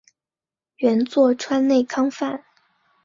[0.77, 2.43] 原作川内康范。